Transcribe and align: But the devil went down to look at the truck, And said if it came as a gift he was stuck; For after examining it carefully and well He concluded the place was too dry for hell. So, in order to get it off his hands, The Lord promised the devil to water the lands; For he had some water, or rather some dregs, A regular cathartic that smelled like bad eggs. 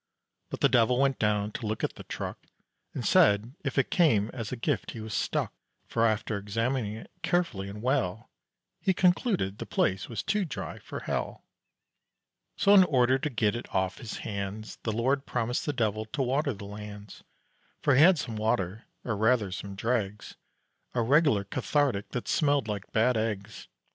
But 0.49 0.61
the 0.61 0.67
devil 0.67 0.99
went 0.99 1.19
down 1.19 1.51
to 1.51 1.67
look 1.67 1.83
at 1.83 1.93
the 1.93 2.01
truck, 2.03 2.39
And 2.95 3.05
said 3.05 3.53
if 3.63 3.77
it 3.77 3.91
came 3.91 4.29
as 4.33 4.51
a 4.51 4.55
gift 4.55 4.89
he 4.93 4.99
was 4.99 5.13
stuck; 5.13 5.53
For 5.85 6.07
after 6.07 6.39
examining 6.39 6.95
it 6.95 7.11
carefully 7.21 7.69
and 7.69 7.83
well 7.83 8.31
He 8.79 8.95
concluded 8.95 9.59
the 9.59 9.67
place 9.67 10.09
was 10.09 10.23
too 10.23 10.43
dry 10.43 10.79
for 10.79 11.01
hell. 11.01 11.45
So, 12.57 12.73
in 12.73 12.83
order 12.85 13.19
to 13.19 13.29
get 13.29 13.55
it 13.55 13.69
off 13.75 13.99
his 13.99 14.17
hands, 14.25 14.79
The 14.81 14.91
Lord 14.91 15.27
promised 15.27 15.67
the 15.67 15.71
devil 15.71 16.05
to 16.05 16.23
water 16.23 16.55
the 16.55 16.65
lands; 16.65 17.23
For 17.83 17.93
he 17.93 18.01
had 18.01 18.17
some 18.17 18.37
water, 18.37 18.85
or 19.05 19.15
rather 19.15 19.51
some 19.51 19.75
dregs, 19.75 20.35
A 20.95 21.03
regular 21.03 21.43
cathartic 21.43 22.09
that 22.09 22.27
smelled 22.27 22.67
like 22.67 22.91
bad 22.91 23.17
eggs. 23.17 23.67